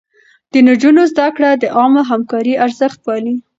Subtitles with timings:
[0.51, 3.35] د نجونو زده کړه د عامه همکارۍ ارزښت پالي.